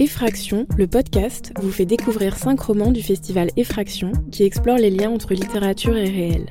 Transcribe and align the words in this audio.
Effraction, 0.00 0.64
le 0.76 0.86
podcast, 0.86 1.52
vous 1.60 1.72
fait 1.72 1.84
découvrir 1.84 2.36
cinq 2.36 2.60
romans 2.60 2.92
du 2.92 3.02
festival 3.02 3.50
Effraction 3.56 4.12
qui 4.30 4.44
explorent 4.44 4.78
les 4.78 4.90
liens 4.90 5.10
entre 5.10 5.34
littérature 5.34 5.96
et 5.96 6.08
réel. 6.08 6.46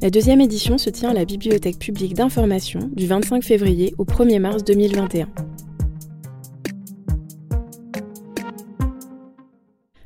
La 0.00 0.10
deuxième 0.10 0.40
édition 0.40 0.78
se 0.78 0.88
tient 0.88 1.10
à 1.10 1.14
la 1.14 1.24
Bibliothèque 1.24 1.80
publique 1.80 2.14
d'information 2.14 2.88
du 2.92 3.08
25 3.08 3.42
février 3.42 3.92
au 3.98 4.04
1er 4.04 4.38
mars 4.38 4.62
2021. 4.62 5.28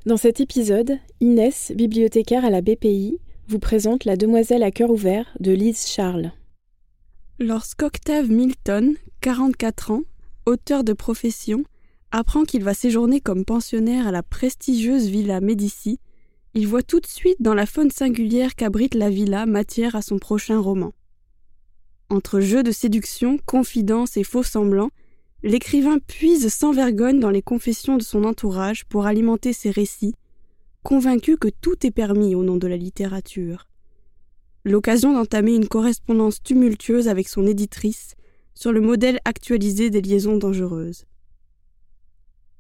Dans 0.07 0.17
cet 0.17 0.41
épisode, 0.41 0.99
Inès, 1.21 1.73
bibliothécaire 1.77 2.47
à 2.47 2.51
la 2.51 2.63
BPI, 2.63 3.19
vous 3.49 3.59
présente 3.59 4.07
La 4.07 4.17
demoiselle 4.17 4.63
à 4.63 4.71
cœur 4.71 4.91
ouvert 4.91 5.27
de 5.41 5.53
Lise 5.53 5.87
Charles. 5.87 6.33
Lorsqu'Octave 7.39 8.31
Milton, 8.31 8.95
44 9.21 9.91
ans, 9.91 10.03
auteur 10.47 10.85
de 10.85 10.95
profession, 10.95 11.65
apprend 12.17 12.45
qu'il 12.45 12.65
va 12.65 12.73
séjourner 12.73 13.21
comme 13.21 13.45
pensionnaire 13.45 14.07
à 14.07 14.11
la 14.11 14.23
prestigieuse 14.23 15.07
villa 15.07 15.43
Médicis, 15.43 16.01
il 16.55 16.67
voit 16.67 16.83
tout 16.83 16.99
de 16.99 17.07
suite 17.07 17.43
dans 17.43 17.53
la 17.53 17.67
faune 17.67 17.91
singulière 17.91 18.55
qu'abrite 18.55 18.95
la 18.95 19.11
villa 19.11 19.45
matière 19.45 19.95
à 19.95 20.01
son 20.01 20.19
prochain 20.19 20.59
roman. 20.59 20.95
Entre 22.09 22.41
jeux 22.41 22.63
de 22.63 22.73
séduction, 22.73 23.37
confidences 23.45 24.17
et 24.17 24.25
faux 24.25 24.43
semblants, 24.43 24.89
l'écrivain 25.43 25.99
puise 25.99 26.49
sans 26.49 26.73
vergogne 26.73 27.21
dans 27.21 27.29
les 27.29 27.43
confessions 27.43 27.99
de 27.99 28.03
son 28.03 28.25
entourage 28.25 28.87
pour 28.87 29.05
alimenter 29.05 29.53
ses 29.53 29.71
récits, 29.71 30.15
convaincu 30.83 31.37
que 31.37 31.49
tout 31.49 31.87
est 31.87 31.91
permis 31.91 32.35
au 32.35 32.43
nom 32.43 32.57
de 32.57 32.67
la 32.67 32.79
littérature. 32.79 33.69
L'occasion 34.65 35.13
d'entamer 35.13 35.55
une 35.55 35.69
correspondance 35.69 36.43
tumultueuse 36.43 37.09
avec 37.09 37.29
son 37.29 37.47
éditrice 37.47 38.15
sur 38.55 38.73
le 38.73 38.81
modèle 38.81 39.21
actualisé 39.27 39.91
des 39.91 40.01
liaisons 40.01 40.39
dangereuses. 40.39 41.05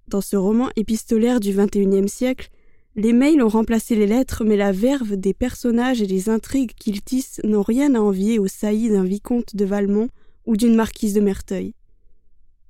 Dans 0.08 0.20
ce 0.20 0.36
roman 0.36 0.68
épistolaire 0.76 1.40
du 1.40 1.52
XXIe 1.52 2.08
siècle, 2.08 2.48
les 2.94 3.12
mails 3.12 3.42
ont 3.42 3.48
remplacé 3.48 3.96
les 3.96 4.06
lettres, 4.06 4.44
mais 4.44 4.56
la 4.56 4.70
verve 4.70 5.16
des 5.16 5.34
personnages 5.34 6.00
et 6.00 6.06
les 6.06 6.28
intrigues 6.28 6.74
qu'ils 6.74 7.02
tissent 7.02 7.40
n'ont 7.42 7.62
rien 7.62 7.94
à 7.96 8.00
envier 8.00 8.38
aux 8.38 8.46
saillies 8.46 8.90
d'un 8.90 9.04
vicomte 9.04 9.56
de 9.56 9.64
Valmont 9.64 10.08
ou 10.46 10.56
d'une 10.56 10.76
marquise 10.76 11.14
de 11.14 11.20
Merteuil. 11.20 11.74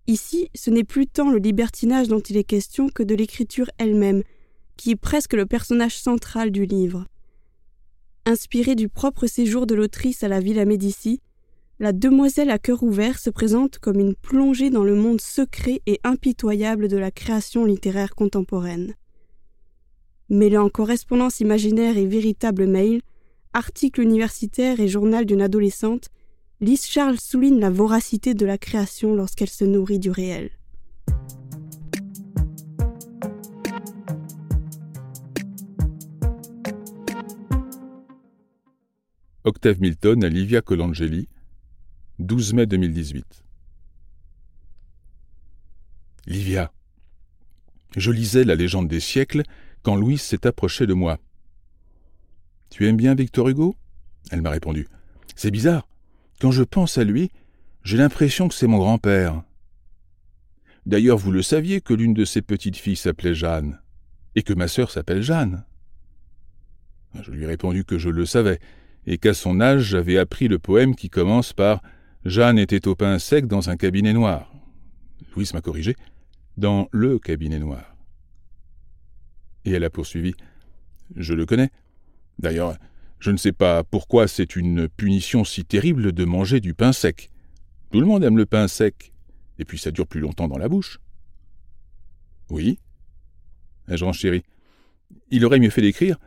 Ici, 0.06 0.48
ce 0.54 0.70
n'est 0.70 0.82
plus 0.82 1.06
tant 1.06 1.30
le 1.30 1.38
libertinage 1.38 2.08
dont 2.08 2.20
il 2.20 2.38
est 2.38 2.44
question 2.44 2.88
que 2.88 3.02
de 3.02 3.14
l'écriture 3.14 3.70
elle-même, 3.76 4.22
qui 4.78 4.92
est 4.92 4.96
presque 4.96 5.34
le 5.34 5.44
personnage 5.44 5.98
central 5.98 6.50
du 6.50 6.64
livre. 6.64 7.06
Inspiré 8.24 8.76
du 8.76 8.88
propre 8.88 9.26
séjour 9.26 9.66
de 9.66 9.74
l'autrice 9.74 10.22
à 10.22 10.28
la 10.28 10.40
Villa 10.40 10.64
Médicis, 10.64 11.20
la 11.78 11.92
demoiselle 11.92 12.50
à 12.50 12.58
cœur 12.58 12.82
ouvert 12.82 13.18
se 13.18 13.28
présente 13.28 13.78
comme 13.78 14.00
une 14.00 14.14
plongée 14.14 14.70
dans 14.70 14.84
le 14.84 14.94
monde 14.94 15.20
secret 15.20 15.82
et 15.86 16.00
impitoyable 16.04 16.88
de 16.88 16.96
la 16.96 17.10
création 17.10 17.64
littéraire 17.64 18.14
contemporaine. 18.14 18.94
Mêlant 20.30 20.70
correspondance 20.70 21.40
imaginaire 21.40 21.98
et 21.98 22.06
véritable 22.06 22.66
mail, 22.66 23.02
articles 23.52 24.00
universitaires 24.00 24.80
et 24.80 24.88
journal 24.88 25.26
d'une 25.26 25.42
adolescente, 25.42 26.08
Lise 26.60 26.86
Charles 26.86 27.20
souligne 27.20 27.60
la 27.60 27.70
voracité 27.70 28.32
de 28.32 28.46
la 28.46 28.56
création 28.56 29.14
lorsqu'elle 29.14 29.50
se 29.50 29.64
nourrit 29.64 29.98
du 29.98 30.10
réel. 30.10 30.50
Octave 39.44 39.80
Milton 39.80 40.24
à 40.24 40.28
Livia 40.28 40.60
Colangeli, 40.60 41.28
12 42.18 42.54
mai 42.54 42.66
2018. 42.66 43.44
Livia. 46.26 46.72
Je 47.94 48.10
lisais 48.10 48.44
La 48.44 48.54
légende 48.54 48.88
des 48.88 49.00
siècles 49.00 49.42
quand 49.82 49.96
Louise 49.96 50.22
s'est 50.22 50.46
approchée 50.46 50.86
de 50.86 50.94
moi. 50.94 51.18
Tu 52.70 52.86
aimes 52.86 52.96
bien 52.96 53.14
Victor 53.14 53.50
Hugo? 53.50 53.76
Elle 54.30 54.40
m'a 54.40 54.50
répondu. 54.50 54.88
C'est 55.34 55.50
bizarre. 55.50 55.86
Quand 56.40 56.50
je 56.50 56.62
pense 56.62 56.96
à 56.96 57.04
lui, 57.04 57.30
j'ai 57.84 57.98
l'impression 57.98 58.48
que 58.48 58.54
c'est 58.54 58.66
mon 58.66 58.78
grand-père. 58.78 59.42
D'ailleurs, 60.86 61.18
vous 61.18 61.32
le 61.32 61.42
saviez 61.42 61.82
que 61.82 61.92
l'une 61.92 62.14
de 62.14 62.24
ses 62.24 62.40
petites 62.40 62.78
filles 62.78 62.96
s'appelait 62.96 63.34
Jeanne, 63.34 63.78
et 64.34 64.42
que 64.42 64.54
ma 64.54 64.68
sœur 64.68 64.90
s'appelle 64.90 65.22
Jeanne. 65.22 65.64
Je 67.20 67.30
lui 67.30 67.44
ai 67.44 67.46
répondu 67.46 67.84
que 67.84 67.98
je 67.98 68.08
le 68.08 68.24
savais, 68.24 68.58
et 69.06 69.18
qu'à 69.18 69.34
son 69.34 69.60
âge 69.60 69.82
j'avais 69.82 70.16
appris 70.16 70.48
le 70.48 70.58
poème 70.58 70.94
qui 70.94 71.10
commence 71.10 71.52
par 71.52 71.82
Jeanne 72.26 72.58
était 72.58 72.88
au 72.88 72.96
pain 72.96 73.20
sec 73.20 73.46
dans 73.46 73.70
un 73.70 73.76
cabinet 73.76 74.12
noir. 74.12 74.52
Louise 75.36 75.54
m'a 75.54 75.60
corrigé. 75.60 75.94
Dans 76.56 76.88
le 76.90 77.20
cabinet 77.20 77.60
noir. 77.60 77.94
Et 79.64 79.70
elle 79.70 79.84
a 79.84 79.90
poursuivi. 79.90 80.34
Je 81.14 81.34
le 81.34 81.46
connais. 81.46 81.70
D'ailleurs, 82.40 82.76
je 83.20 83.30
ne 83.30 83.36
sais 83.36 83.52
pas 83.52 83.84
pourquoi 83.84 84.26
c'est 84.26 84.56
une 84.56 84.88
punition 84.88 85.44
si 85.44 85.64
terrible 85.64 86.10
de 86.10 86.24
manger 86.24 86.58
du 86.58 86.74
pain 86.74 86.92
sec. 86.92 87.30
Tout 87.92 88.00
le 88.00 88.06
monde 88.06 88.24
aime 88.24 88.36
le 88.36 88.46
pain 88.46 88.66
sec, 88.66 89.12
et 89.60 89.64
puis 89.64 89.78
ça 89.78 89.92
dure 89.92 90.08
plus 90.08 90.20
longtemps 90.20 90.48
dans 90.48 90.58
la 90.58 90.68
bouche. 90.68 90.98
Oui 92.50 92.80
ai-je 93.88 94.04
renchéri. 94.04 94.42
Il 95.30 95.44
aurait 95.44 95.60
mieux 95.60 95.70
fait 95.70 95.80
d'écrire 95.80 96.18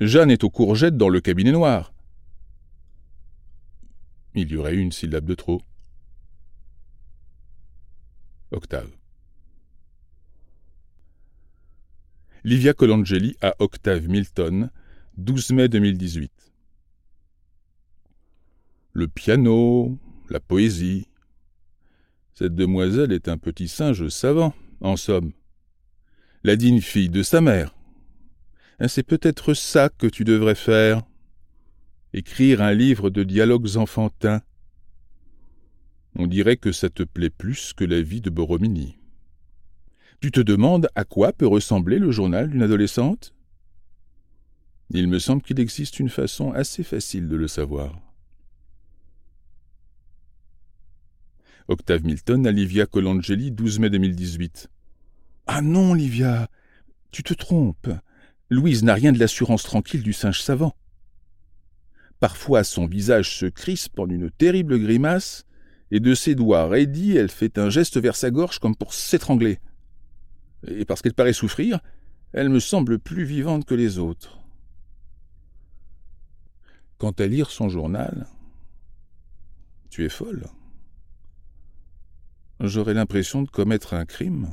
Jeanne 0.00 0.30
est 0.30 0.44
aux 0.44 0.50
courgettes 0.50 0.96
dans 0.96 1.10
le 1.10 1.20
cabinet 1.20 1.52
noir 1.52 1.91
il 4.34 4.50
y 4.50 4.56
aurait 4.56 4.74
une 4.74 4.92
syllabe 4.92 5.24
de 5.24 5.34
trop. 5.34 5.60
Octave. 8.50 8.90
Livia 12.44 12.74
Colangeli 12.74 13.36
à 13.40 13.54
Octave 13.60 14.08
Milton, 14.08 14.70
12 15.16 15.52
mai 15.52 15.68
2018. 15.68 16.32
Le 18.94 19.08
piano, 19.08 19.98
la 20.28 20.40
poésie. 20.40 21.08
Cette 22.34 22.54
demoiselle 22.54 23.12
est 23.12 23.28
un 23.28 23.38
petit 23.38 23.68
singe 23.68 24.08
savant, 24.08 24.54
en 24.80 24.96
somme. 24.96 25.32
La 26.42 26.56
digne 26.56 26.80
fille 26.80 27.08
de 27.08 27.22
sa 27.22 27.40
mère. 27.40 27.74
C'est 28.88 29.04
peut-être 29.04 29.54
ça 29.54 29.88
que 29.88 30.08
tu 30.08 30.24
devrais 30.24 30.56
faire 30.56 31.02
écrire 32.12 32.60
un 32.60 32.74
livre 32.74 33.10
de 33.10 33.22
dialogues 33.22 33.76
enfantins. 33.76 34.42
On 36.14 36.26
dirait 36.26 36.56
que 36.56 36.72
ça 36.72 36.90
te 36.90 37.02
plaît 37.02 37.30
plus 37.30 37.72
que 37.72 37.84
la 37.84 38.02
vie 38.02 38.20
de 38.20 38.30
Borromini. 38.30 38.98
Tu 40.20 40.30
te 40.30 40.40
demandes 40.40 40.88
à 40.94 41.04
quoi 41.04 41.32
peut 41.32 41.46
ressembler 41.46 41.98
le 41.98 42.10
journal 42.10 42.50
d'une 42.50 42.62
adolescente? 42.62 43.34
Il 44.90 45.08
me 45.08 45.18
semble 45.18 45.42
qu'il 45.42 45.58
existe 45.58 46.00
une 46.00 46.10
façon 46.10 46.52
assez 46.52 46.82
facile 46.82 47.28
de 47.28 47.36
le 47.36 47.48
savoir. 47.48 47.98
Octave 51.68 52.04
Milton 52.04 52.46
à 52.46 52.50
Livia 52.50 52.86
Colangeli, 52.86 53.50
12 53.50 53.78
mai 53.78 53.88
2018. 53.88 54.68
Ah 55.46 55.62
non, 55.62 55.94
Livia, 55.94 56.48
tu 57.10 57.22
te 57.22 57.32
trompes. 57.32 57.90
Louise 58.50 58.84
n'a 58.84 58.94
rien 58.94 59.12
de 59.12 59.18
l'assurance 59.18 59.62
tranquille 59.62 60.02
du 60.02 60.12
singe 60.12 60.42
savant. 60.42 60.76
Parfois 62.22 62.62
son 62.62 62.86
visage 62.86 63.36
se 63.36 63.46
crispe 63.46 63.98
en 63.98 64.08
une 64.08 64.30
terrible 64.30 64.78
grimace, 64.78 65.44
et 65.90 65.98
de 65.98 66.14
ses 66.14 66.36
doigts 66.36 66.68
raidis 66.68 67.16
elle 67.16 67.32
fait 67.32 67.58
un 67.58 67.68
geste 67.68 67.98
vers 67.98 68.14
sa 68.14 68.30
gorge 68.30 68.60
comme 68.60 68.76
pour 68.76 68.94
s'étrangler. 68.94 69.58
Et 70.68 70.84
parce 70.84 71.02
qu'elle 71.02 71.14
paraît 71.14 71.32
souffrir, 71.32 71.80
elle 72.32 72.48
me 72.48 72.60
semble 72.60 73.00
plus 73.00 73.24
vivante 73.24 73.64
que 73.64 73.74
les 73.74 73.98
autres. 73.98 74.38
Quant 76.96 77.10
à 77.10 77.26
lire 77.26 77.50
son 77.50 77.68
journal, 77.68 78.28
tu 79.90 80.04
es 80.04 80.08
folle. 80.08 80.44
J'aurais 82.60 82.94
l'impression 82.94 83.42
de 83.42 83.50
commettre 83.50 83.94
un 83.94 84.04
crime. 84.04 84.48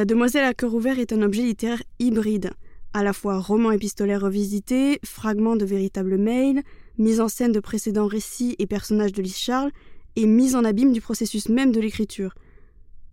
La 0.00 0.06
Demoiselle 0.06 0.44
à 0.44 0.54
cœur 0.54 0.72
ouvert 0.72 0.98
est 0.98 1.12
un 1.12 1.20
objet 1.20 1.42
littéraire 1.42 1.82
hybride, 1.98 2.52
à 2.94 3.04
la 3.04 3.12
fois 3.12 3.38
roman 3.38 3.70
épistolaire 3.70 4.22
revisité, 4.22 4.98
fragments 5.04 5.56
de 5.56 5.66
véritables 5.66 6.16
mails, 6.16 6.62
mise 6.96 7.20
en 7.20 7.28
scène 7.28 7.52
de 7.52 7.60
précédents 7.60 8.06
récits 8.06 8.56
et 8.58 8.66
personnages 8.66 9.12
de 9.12 9.20
Lise 9.20 9.36
Charles, 9.36 9.70
et 10.16 10.24
mise 10.24 10.56
en 10.56 10.64
abîme 10.64 10.94
du 10.94 11.02
processus 11.02 11.50
même 11.50 11.70
de 11.70 11.80
l'écriture. 11.80 12.34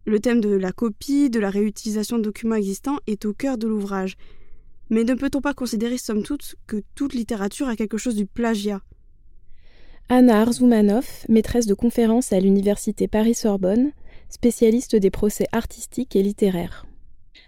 Le 0.05 0.21
thème 0.21 0.39
de 0.39 0.47
la 0.47 0.71
copie, 0.71 1.29
de 1.29 1.41
la 1.41 1.49
réutilisation 1.49 2.19
de 2.19 2.23
documents 2.23 2.55
existants 2.55 2.99
est 3.05 3.25
au 3.25 3.33
cœur 3.33 3.57
de 3.57 3.67
l'ouvrage. 3.67 4.15
Mais 4.89 5.03
ne 5.03 5.13
peut-on 5.13 5.41
pas 5.41 5.53
considérer, 5.53 5.97
somme 5.97 6.23
toute, 6.23 6.55
que 6.67 6.81
toute 6.95 7.13
littérature 7.13 7.67
a 7.67 7.75
quelque 7.75 7.97
chose 7.97 8.15
du 8.15 8.27
plagiat? 8.27 8.79
Anna 10.07 10.39
Arzoumanoff, 10.39 11.25
maîtresse 11.27 11.65
de 11.65 11.73
conférences 11.73 12.31
à 12.31 12.39
l'université 12.39 13.09
Paris-Sorbonne, 13.09 13.91
spécialiste 14.29 14.95
des 14.95 15.09
procès 15.11 15.47
artistiques 15.51 16.15
et 16.15 16.23
littéraires. 16.23 16.85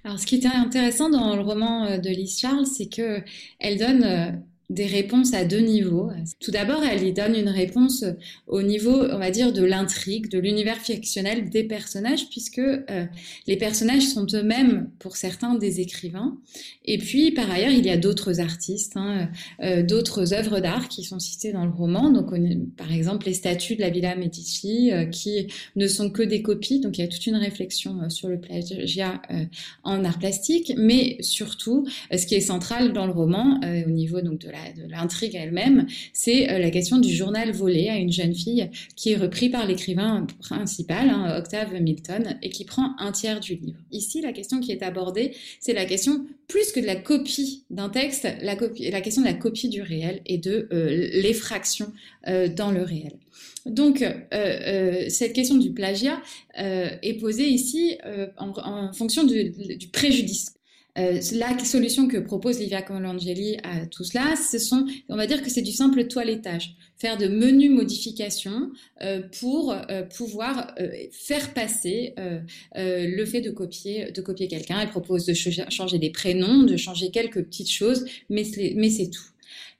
Alors, 0.03 0.19
ce 0.19 0.25
qui 0.25 0.35
était 0.35 0.47
intéressant 0.47 1.09
dans 1.09 1.35
le 1.35 1.41
roman 1.41 1.85
euh, 1.85 1.97
de 1.97 2.09
Lise 2.09 2.39
Charles, 2.39 2.65
c'est 2.65 2.87
que 2.87 3.21
elle 3.59 3.77
donne 3.77 4.03
euh, 4.03 4.31
des 4.69 4.85
réponses 4.85 5.33
à 5.33 5.45
deux 5.45 5.59
niveaux. 5.59 6.11
Tout 6.39 6.51
d'abord, 6.51 6.83
elle 6.83 7.03
y 7.03 7.11
donne 7.11 7.35
une 7.35 7.49
réponse 7.49 8.05
au 8.47 8.61
niveau, 8.61 9.03
on 9.11 9.17
va 9.17 9.31
dire, 9.31 9.51
de 9.51 9.63
l'intrigue, 9.63 10.29
de 10.29 10.37
l'univers 10.37 10.77
fictionnel 10.77 11.49
des 11.49 11.63
personnages, 11.63 12.29
puisque 12.29 12.59
euh, 12.59 13.05
les 13.47 13.57
personnages 13.57 14.03
sont 14.03 14.27
eux-mêmes, 14.33 14.89
pour 14.99 15.17
certains, 15.17 15.55
des 15.55 15.79
écrivains. 15.79 16.37
Et 16.85 16.99
puis, 16.99 17.31
par 17.31 17.49
ailleurs, 17.49 17.71
il 17.71 17.83
y 17.83 17.89
a 17.89 17.97
d'autres 17.97 18.39
artistes, 18.41 18.93
hein, 18.95 19.29
euh, 19.63 19.81
d'autres 19.81 20.33
œuvres 20.33 20.59
d'art 20.59 20.87
qui 20.87 21.03
sont 21.03 21.19
citées 21.19 21.51
dans 21.51 21.65
le 21.65 21.71
roman. 21.71 22.11
Donc, 22.11 22.29
par 22.77 22.91
exemple, 22.91 23.25
les 23.25 23.33
statues 23.33 23.75
de 23.75 23.81
la 23.81 23.89
Villa 23.89 24.15
Medici, 24.15 24.91
euh, 24.91 25.05
qui 25.05 25.47
ne 25.75 25.87
sont 25.87 26.11
que 26.11 26.21
des 26.21 26.43
copies. 26.43 26.79
Donc, 26.79 26.99
il 26.99 27.01
y 27.01 27.03
a 27.03 27.07
toute 27.07 27.25
une 27.25 27.37
réflexion 27.37 28.07
sur 28.09 28.27
le 28.29 28.39
plagiat 28.39 29.21
en 29.83 30.03
art 30.03 30.19
plastique, 30.19 30.73
mais 30.77 31.17
surtout, 31.21 31.87
ce 32.11 32.25
qui 32.25 32.35
est 32.35 32.41
central 32.41 32.93
dans 32.93 33.05
le 33.05 33.11
roman, 33.11 33.59
au 33.85 33.89
niveau 33.89 34.21
donc 34.21 34.39
de 34.39 34.49
la 34.49 34.58
de 34.75 34.89
l'intrigue 34.89 35.35
elle-même, 35.35 35.87
c'est 36.13 36.49
euh, 36.49 36.59
la 36.59 36.69
question 36.69 36.97
du 36.97 37.13
journal 37.13 37.51
volé 37.51 37.89
à 37.89 37.97
une 37.97 38.11
jeune 38.11 38.33
fille 38.33 38.69
qui 38.95 39.11
est 39.11 39.15
repris 39.15 39.49
par 39.49 39.65
l'écrivain 39.65 40.25
principal, 40.39 41.09
hein, 41.09 41.37
Octave 41.37 41.73
Milton, 41.81 42.37
et 42.41 42.49
qui 42.49 42.65
prend 42.65 42.95
un 42.99 43.11
tiers 43.11 43.39
du 43.39 43.55
livre. 43.55 43.79
Ici, 43.91 44.21
la 44.21 44.33
question 44.33 44.59
qui 44.59 44.71
est 44.71 44.83
abordée, 44.83 45.35
c'est 45.59 45.73
la 45.73 45.85
question 45.85 46.25
plus 46.47 46.71
que 46.71 46.79
de 46.79 46.85
la 46.85 46.95
copie 46.95 47.63
d'un 47.69 47.89
texte, 47.89 48.27
la, 48.41 48.55
question 48.55 49.21
de 49.21 49.27
la 49.27 49.33
copie 49.33 49.69
du 49.69 49.81
réel 49.81 50.21
et 50.25 50.37
de 50.37 50.67
euh, 50.71 51.09
l'effraction 51.13 51.91
euh, 52.27 52.47
dans 52.47 52.71
le 52.71 52.81
réel. 52.81 53.13
Donc, 53.65 54.03
cette 55.09 55.33
question 55.33 55.57
du 55.57 55.71
plagiat 55.71 56.19
est 56.55 57.19
posée 57.19 57.47
ici 57.47 57.97
en, 58.37 58.93
fonction 58.93 59.25
du 59.25 59.53
préjudice 59.91 60.53
euh, 60.97 61.19
la 61.33 61.57
solution 61.59 62.07
que 62.07 62.17
propose 62.17 62.59
Livia 62.59 62.81
Colangeli 62.81 63.57
à 63.63 63.85
tout 63.85 64.03
cela, 64.03 64.35
ce 64.35 64.57
sont, 64.57 64.85
on 65.07 65.15
va 65.15 65.27
dire 65.27 65.41
que 65.41 65.49
c'est 65.49 65.61
du 65.61 65.71
simple 65.71 66.07
toilettage, 66.07 66.75
faire 66.97 67.17
de 67.17 67.27
menus 67.27 67.71
modifications 67.71 68.71
euh, 69.01 69.21
pour 69.39 69.71
euh, 69.71 70.03
pouvoir 70.03 70.75
faire 71.11 71.53
passer 71.53 72.15
le 72.75 73.25
fait 73.25 73.41
de 73.41 73.51
copier, 73.51 74.11
de 74.11 74.21
copier 74.21 74.47
quelqu'un. 74.47 74.79
Elle 74.81 74.89
propose 74.89 75.25
de 75.25 75.33
changer 75.33 75.99
des 75.99 76.09
prénoms, 76.09 76.63
de 76.63 76.77
changer 76.77 77.11
quelques 77.11 77.43
petites 77.43 77.71
choses, 77.71 78.05
mais 78.29 78.43
c'est 78.43 79.09
tout. 79.09 79.29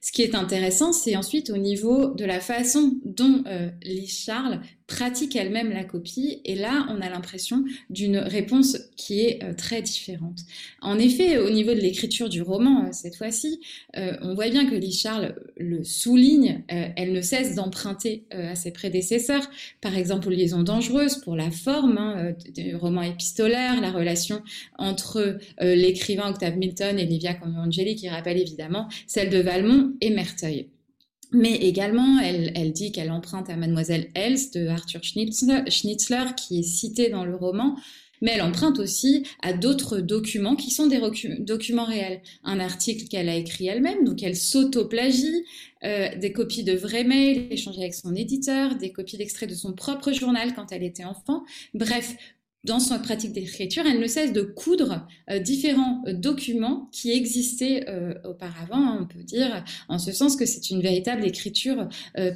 Ce 0.01 0.11
qui 0.11 0.21
est 0.21 0.35
intéressant, 0.35 0.93
c'est 0.93 1.15
ensuite 1.15 1.49
au 1.49 1.57
niveau 1.57 2.13
de 2.13 2.23
la 2.25 2.39
façon 2.39 2.97
dont 3.03 3.43
euh, 3.47 3.69
Lise 3.83 4.17
Charles 4.17 4.61
pratique 4.89 5.35
elle-même 5.35 5.69
la 5.69 5.85
copie. 5.85 6.41
Et 6.43 6.55
là, 6.55 6.85
on 6.89 6.99
a 6.99 7.09
l'impression 7.09 7.63
d'une 7.89 8.17
réponse 8.17 8.77
qui 8.97 9.21
est 9.21 9.43
euh, 9.43 9.53
très 9.53 9.81
différente. 9.81 10.39
En 10.81 10.97
effet, 10.97 11.37
au 11.37 11.49
niveau 11.49 11.73
de 11.73 11.79
l'écriture 11.79 12.27
du 12.27 12.41
roman, 12.41 12.85
euh, 12.85 12.89
cette 12.91 13.15
fois-ci, 13.15 13.61
euh, 13.95 14.17
on 14.21 14.33
voit 14.33 14.49
bien 14.49 14.67
que 14.67 14.75
Lise 14.75 14.99
Charles 14.99 15.35
le 15.57 15.83
souligne. 15.83 16.63
elle 16.67 17.13
ne 17.13 17.21
cesse 17.21 17.53
d'emprunter 17.55 18.23
à 18.31 18.55
ses 18.55 18.71
prédécesseurs. 18.71 19.47
Par 19.81 19.95
exemple, 19.95 20.27
aux 20.27 20.31
liaisons 20.31 20.63
dangereuses 20.63 21.17
pour 21.17 21.35
la 21.35 21.51
forme 21.51 21.97
hein, 21.97 22.33
du 22.55 22.75
roman 22.75 23.03
épistolaire, 23.03 23.79
la 23.79 23.91
relation 23.91 24.41
entre 24.77 25.37
l'écrivain 25.61 26.29
Octave 26.31 26.57
Milton 26.57 26.97
et 26.97 27.05
Livia 27.05 27.35
Convangeli, 27.35 27.95
qui 27.95 28.09
rappelle 28.09 28.37
évidemment 28.37 28.87
celle 29.05 29.29
de 29.29 29.39
Valmont 29.39 29.88
et 30.01 30.09
Merteuil. 30.09 30.69
Mais 31.31 31.55
également, 31.55 32.19
elle, 32.19 32.73
dit 32.73 32.91
qu'elle 32.91 33.11
emprunte 33.11 33.49
à 33.49 33.55
Mademoiselle 33.55 34.09
Else 34.15 34.51
de 34.51 34.67
Arthur 34.67 35.01
Schnitzler, 35.03 36.25
qui 36.35 36.59
est 36.59 36.63
cité 36.63 37.09
dans 37.09 37.23
le 37.23 37.35
roman, 37.35 37.75
mais 38.21 38.31
elle 38.31 38.41
emprunte 38.41 38.79
aussi 38.79 39.23
à 39.41 39.53
d'autres 39.53 39.99
documents 39.99 40.55
qui 40.55 40.71
sont 40.71 40.87
des 40.87 40.99
documents 41.39 41.85
réels. 41.85 42.21
Un 42.43 42.59
article 42.59 43.07
qu'elle 43.07 43.29
a 43.29 43.35
écrit 43.35 43.67
elle-même, 43.67 44.03
donc 44.03 44.23
elle 44.23 44.35
s'auto-plagie, 44.35 45.45
euh, 45.83 46.09
des 46.17 46.33
copies 46.33 46.63
de 46.63 46.73
vrais 46.73 47.03
mails 47.03 47.47
échangés 47.51 47.81
avec 47.81 47.93
son 47.93 48.15
éditeur, 48.15 48.75
des 48.75 48.91
copies 48.91 49.17
d'extraits 49.17 49.49
de 49.49 49.55
son 49.55 49.73
propre 49.73 50.11
journal 50.11 50.53
quand 50.53 50.71
elle 50.71 50.83
était 50.83 51.05
enfant. 51.05 51.43
Bref, 51.73 52.15
dans 52.65 52.79
son 52.79 52.99
pratique 52.99 53.31
d'écriture, 53.31 53.85
elle 53.85 53.99
ne 53.99 54.07
cesse 54.07 54.33
de 54.33 54.41
coudre 54.41 55.07
euh, 55.29 55.39
différents 55.39 56.03
euh, 56.05 56.13
documents 56.13 56.89
qui 56.91 57.11
existaient 57.11 57.85
euh, 57.87 58.13
auparavant, 58.25 58.75
hein, 58.75 58.99
on 59.01 59.07
peut 59.07 59.23
dire, 59.23 59.63
en 59.87 59.97
ce 59.97 60.11
sens 60.11 60.35
que 60.35 60.45
c'est 60.45 60.69
une 60.69 60.81
véritable 60.81 61.25
écriture 61.25 61.87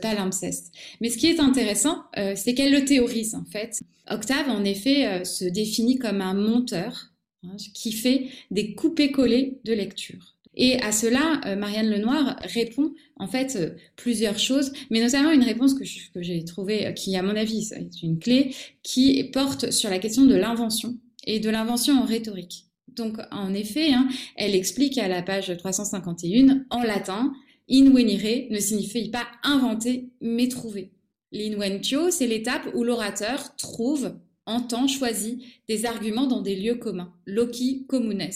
palimpseste. 0.01 0.73
Mais 1.01 1.09
ce 1.09 1.17
qui 1.17 1.27
est 1.27 1.39
intéressant, 1.39 2.03
c'est 2.35 2.53
qu'elle 2.53 2.71
le 2.71 2.85
théorise 2.85 3.35
en 3.35 3.45
fait. 3.45 3.81
Octave, 4.09 4.49
en 4.49 4.63
effet, 4.63 5.25
se 5.25 5.45
définit 5.45 5.97
comme 5.97 6.21
un 6.21 6.33
monteur 6.33 7.11
hein, 7.43 7.55
qui 7.73 7.91
fait 7.91 8.27
des 8.51 8.75
coupés-collés 8.75 9.59
de 9.63 9.73
lecture. 9.73 10.32
Et 10.55 10.79
à 10.81 10.91
cela, 10.91 11.41
euh, 11.45 11.55
Marianne 11.55 11.89
Lenoir 11.89 12.37
répond 12.43 12.93
en 13.17 13.27
fait 13.27 13.55
euh, 13.55 13.71
plusieurs 13.95 14.37
choses, 14.37 14.71
mais 14.91 15.01
notamment 15.01 15.31
une 15.31 15.43
réponse 15.43 15.73
que, 15.73 15.83
j'ai 15.83 16.45
trouvée, 16.45 16.87
euh, 16.87 16.91
qui 16.91 17.15
à 17.15 17.23
mon 17.23 17.35
avis 17.35 17.71
est 17.73 18.03
une 18.03 18.19
clé, 18.19 18.55
qui 18.83 19.23
porte 19.25 19.71
sur 19.71 19.89
la 19.89 19.99
question 19.99 20.25
de 20.25 20.35
l'invention 20.35 20.97
et 21.25 21.39
de 21.39 21.49
l'invention 21.49 21.99
en 21.99 22.05
rhétorique. 22.05 22.67
Donc 22.95 23.17
en 23.31 23.53
effet, 23.53 23.93
hein, 23.93 24.07
elle 24.35 24.53
explique 24.53 24.97
à 24.99 25.07
la 25.07 25.23
page 25.23 25.55
351 25.57 26.65
en 26.69 26.83
latin, 26.83 27.33
invenire 27.71 28.47
ne 28.51 28.59
signifie 28.59 29.09
pas 29.09 29.25
inventer, 29.43 30.09
mais 30.21 30.47
trouver. 30.47 30.91
L'inventio, 31.31 32.11
c'est 32.11 32.27
l'étape 32.27 32.69
où 32.75 32.83
l'orateur 32.83 33.55
trouve, 33.55 34.13
entend, 34.45 34.87
choisit 34.87 35.41
des 35.67 35.87
arguments 35.87 36.27
dans 36.27 36.41
des 36.41 36.55
lieux 36.55 36.75
communs, 36.75 37.11
loci 37.25 37.87
communes, 37.87 38.29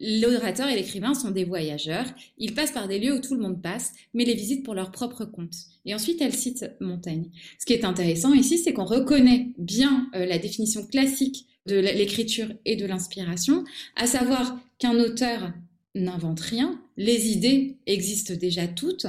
L'orateur 0.00 0.68
et 0.68 0.76
l'écrivain 0.76 1.12
sont 1.12 1.30
des 1.30 1.44
voyageurs. 1.44 2.06
Ils 2.38 2.54
passent 2.54 2.72
par 2.72 2.88
des 2.88 2.98
lieux 2.98 3.14
où 3.14 3.20
tout 3.20 3.34
le 3.34 3.42
monde 3.42 3.60
passe, 3.60 3.92
mais 4.14 4.24
les 4.24 4.34
visitent 4.34 4.64
pour 4.64 4.74
leur 4.74 4.90
propre 4.90 5.26
compte. 5.26 5.54
Et 5.84 5.94
ensuite, 5.94 6.22
elle 6.22 6.34
cite 6.34 6.64
Montaigne. 6.80 7.30
Ce 7.58 7.66
qui 7.66 7.74
est 7.74 7.84
intéressant 7.84 8.32
ici, 8.32 8.58
c'est 8.58 8.72
qu'on 8.72 8.84
reconnaît 8.84 9.48
bien 9.58 10.08
euh, 10.14 10.24
la 10.24 10.38
définition 10.38 10.86
classique 10.86 11.46
de 11.66 11.76
l'écriture 11.78 12.48
et 12.64 12.76
de 12.76 12.86
l'inspiration, 12.86 13.64
à 13.94 14.06
savoir 14.06 14.58
qu'un 14.78 14.98
auteur 14.98 15.52
n'invente 15.94 16.40
rien, 16.40 16.80
les 16.96 17.28
idées 17.28 17.76
existent 17.86 18.34
déjà 18.34 18.66
toutes, 18.66 19.06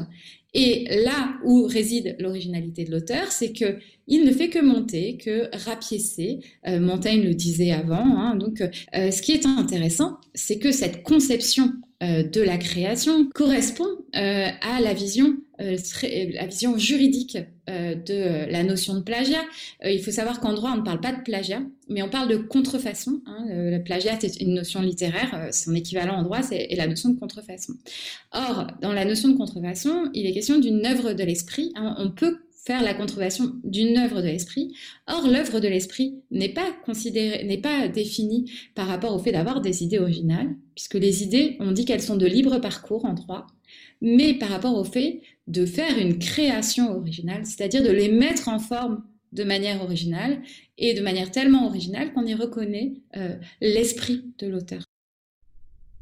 et 0.53 0.85
là 1.03 1.37
où 1.45 1.63
réside 1.65 2.15
l'originalité 2.19 2.83
de 2.83 2.91
l'auteur, 2.91 3.31
c'est 3.31 3.53
que 3.53 3.77
il 4.07 4.25
ne 4.25 4.31
fait 4.31 4.49
que 4.49 4.59
monter, 4.59 5.17
que 5.17 5.49
rapiécer. 5.65 6.39
Euh, 6.67 6.81
Montaigne 6.81 7.23
le 7.23 7.33
disait 7.33 7.71
avant. 7.71 8.17
Hein, 8.17 8.35
donc, 8.35 8.61
euh, 8.61 9.11
ce 9.11 9.21
qui 9.21 9.31
est 9.31 9.45
intéressant, 9.45 10.17
c'est 10.33 10.59
que 10.59 10.73
cette 10.73 11.03
conception 11.03 11.71
de 12.01 12.41
la 12.41 12.57
création 12.57 13.29
correspond 13.33 13.87
à 14.13 14.81
la 14.81 14.93
vision, 14.93 15.37
la 15.59 16.45
vision 16.47 16.77
juridique 16.77 17.37
de 17.67 18.51
la 18.51 18.63
notion 18.63 18.95
de 18.95 19.01
plagiat. 19.01 19.43
il 19.85 20.01
faut 20.01 20.11
savoir 20.11 20.39
qu'en 20.39 20.53
droit, 20.53 20.71
on 20.73 20.77
ne 20.77 20.81
parle 20.83 20.99
pas 20.99 21.11
de 21.11 21.21
plagiat, 21.21 21.61
mais 21.89 22.01
on 22.01 22.09
parle 22.09 22.27
de 22.29 22.37
contrefaçon. 22.37 23.21
Hein. 23.25 23.45
le 23.49 23.83
plagiat 23.83 24.17
est 24.23 24.41
une 24.41 24.55
notion 24.55 24.81
littéraire, 24.81 25.49
son 25.51 25.75
équivalent 25.75 26.15
en 26.15 26.23
droit, 26.23 26.41
c'est 26.41 26.67
la 26.75 26.87
notion 26.87 27.09
de 27.09 27.19
contrefaçon. 27.19 27.73
Or, 28.31 28.67
dans 28.81 28.93
la 28.93 29.05
notion 29.05 29.29
de 29.29 29.37
contrefaçon, 29.37 30.09
il 30.13 30.25
est 30.25 30.33
question 30.33 30.57
d'une 30.57 30.85
œuvre 30.85 31.13
de 31.13 31.23
l'esprit. 31.23 31.71
Hein. 31.75 31.95
on 31.99 32.09
peut 32.09 32.39
faire 32.63 32.83
la 32.83 32.93
contrefaçon 32.93 33.55
d'une 33.63 33.97
œuvre 33.97 34.21
de 34.21 34.27
l'esprit. 34.27 34.73
Or, 35.07 35.27
l'œuvre 35.27 35.59
de 35.59 35.67
l'esprit 35.67 36.21
n'est 36.29 36.53
pas 36.53 36.71
considérée, 36.85 37.43
n'est 37.43 37.57
pas 37.57 37.87
définie 37.87 38.51
par 38.75 38.87
rapport 38.87 39.15
au 39.15 39.19
fait 39.19 39.31
d'avoir 39.31 39.61
des 39.61 39.83
idées 39.83 39.99
originales, 39.99 40.55
puisque 40.75 40.95
les 40.95 41.23
idées, 41.23 41.57
on 41.59 41.71
dit 41.71 41.85
qu'elles 41.85 42.01
sont 42.01 42.17
de 42.17 42.27
libre 42.27 42.59
parcours 42.59 43.05
en 43.05 43.13
droit, 43.13 43.47
mais 44.01 44.35
par 44.35 44.49
rapport 44.49 44.77
au 44.77 44.83
fait 44.83 45.21
de 45.47 45.65
faire 45.65 45.97
une 45.97 46.19
création 46.19 46.95
originale, 46.95 47.45
c'est-à-dire 47.45 47.83
de 47.83 47.89
les 47.89 48.09
mettre 48.09 48.47
en 48.47 48.59
forme 48.59 49.03
de 49.31 49.43
manière 49.43 49.81
originale 49.81 50.41
et 50.77 50.93
de 50.93 51.01
manière 51.01 51.31
tellement 51.31 51.65
originale 51.65 52.13
qu'on 52.13 52.25
y 52.25 52.35
reconnaît 52.35 52.93
euh, 53.15 53.35
l'esprit 53.61 54.25
de 54.39 54.47
l'auteur. 54.47 54.83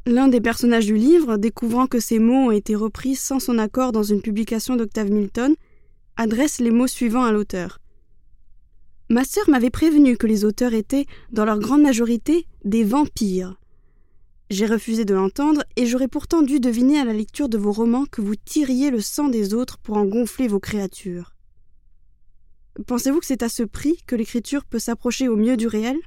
L'un 0.05 0.27
des 0.27 0.41
personnages 0.41 0.87
du 0.87 0.95
livre, 0.95 1.37
découvrant 1.37 1.85
que 1.85 1.99
ces 1.99 2.19
mots 2.19 2.47
ont 2.47 2.51
été 2.51 2.73
repris 2.75 3.15
sans 3.15 3.39
son 3.39 3.59
accord 3.59 3.91
dans 3.91 4.03
une 4.03 4.21
publication 4.21 4.75
d'Octave 4.75 5.11
Milton, 5.11 5.55
adresse 6.19 6.59
les 6.59 6.69
mots 6.69 6.85
suivants 6.85 7.23
à 7.23 7.31
l'auteur. 7.31 7.79
Ma 9.09 9.23
sœur 9.23 9.49
m'avait 9.49 9.69
prévenu 9.69 10.17
que 10.17 10.27
les 10.27 10.43
auteurs 10.43 10.73
étaient, 10.73 11.05
dans 11.31 11.45
leur 11.45 11.59
grande 11.59 11.81
majorité, 11.81 12.45
des 12.65 12.83
vampires. 12.83 13.57
J'ai 14.49 14.65
refusé 14.65 15.05
de 15.05 15.13
l'entendre, 15.13 15.63
et 15.77 15.85
j'aurais 15.85 16.09
pourtant 16.09 16.41
dû 16.41 16.59
deviner 16.59 16.99
à 16.99 17.05
la 17.05 17.13
lecture 17.13 17.47
de 17.47 17.57
vos 17.57 17.71
romans 17.71 18.05
que 18.05 18.19
vous 18.19 18.35
tiriez 18.35 18.91
le 18.91 18.99
sang 18.99 19.29
des 19.29 19.53
autres 19.53 19.77
pour 19.77 19.95
en 19.95 20.03
gonfler 20.03 20.49
vos 20.49 20.59
créatures. 20.59 21.35
Pensez-vous 22.85 23.21
que 23.21 23.25
c'est 23.25 23.41
à 23.41 23.49
ce 23.49 23.63
prix 23.63 23.97
que 24.05 24.17
l'écriture 24.17 24.65
peut 24.65 24.77
s'approcher 24.77 25.29
au 25.29 25.37
mieux 25.37 25.55
du 25.55 25.67
réel? 25.67 25.97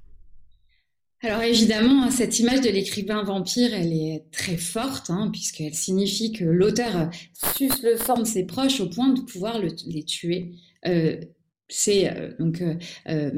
Alors 1.23 1.43
évidemment, 1.43 2.11
cette 2.11 2.41
image 2.41 2.63
de 2.63 2.69
l'écrivain 2.69 3.23
vampire, 3.23 3.73
elle 3.75 3.93
est 3.93 4.25
très 4.33 4.57
forte, 4.57 5.09
hein, 5.09 5.31
puisqu'elle 5.33 5.75
signifie 5.75 6.33
que 6.33 6.45
l'auteur 6.45 7.11
suce 7.57 7.81
le 7.83 8.21
de 8.21 8.25
ses 8.25 8.45
proches 8.45 8.81
au 8.81 8.89
point 8.89 9.09
de 9.09 9.21
pouvoir 9.21 9.61
les 9.61 10.03
tuer. 10.03 10.51
Euh, 10.87 11.17
c'est 11.69 12.11
euh, 12.11 12.33
donc, 12.41 12.61
euh, 13.09 13.31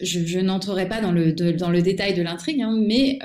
je, 0.00 0.38
n'entrerai 0.38 0.88
pas 0.88 1.00
dans 1.00 1.10
le, 1.10 1.32
dans 1.32 1.70
le 1.70 1.82
détail 1.82 2.14
de 2.14 2.22
l'intrigue, 2.22 2.62
hein, 2.62 2.78
mais 2.80 3.18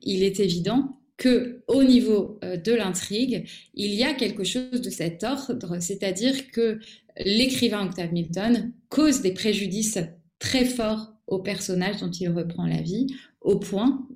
il 0.00 0.22
est 0.22 0.40
évident 0.40 0.98
que 1.18 1.62
au 1.68 1.84
niveau 1.84 2.40
de 2.42 2.72
l'intrigue, 2.72 3.46
il 3.74 3.92
y 3.92 4.04
a 4.04 4.14
quelque 4.14 4.42
chose 4.42 4.80
de 4.80 4.90
cet 4.90 5.22
ordre, 5.22 5.76
c'est-à-dire 5.80 6.50
que 6.50 6.80
l'écrivain 7.18 7.84
Octave 7.84 8.12
Milton 8.12 8.72
cause 8.88 9.20
des 9.20 9.32
préjudices 9.32 9.98
très 10.38 10.64
forts 10.64 11.12
au 11.26 11.38
personnage 11.38 12.00
dont 12.00 12.10
il 12.10 12.28
reprend 12.28 12.66
la 12.66 12.82
vie, 12.82 13.06
au 13.44 13.58
point 13.58 14.08